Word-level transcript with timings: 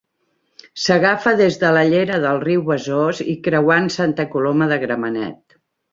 S'agafa 0.85 1.33
des 1.41 1.59
de 1.63 1.69
la 1.75 1.83
llera 1.91 2.17
del 2.25 2.41
riu 2.45 2.65
Besòs 2.71 3.21
i 3.35 3.39
creuant 3.49 3.93
Santa 3.97 4.27
Coloma 4.33 4.71
de 4.73 4.81
Gramenet. 4.87 5.43